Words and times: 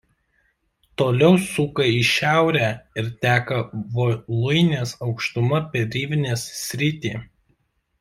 Toliau 1.01 1.35
suka 1.49 1.85
į 1.97 1.99
šiaurę 2.13 2.71
ir 3.03 3.13
teka 3.27 3.61
Voluinės 4.01 4.99
aukštuma 5.09 5.65
per 5.77 5.91
Rivnės 5.99 6.53
sritį. 6.67 7.19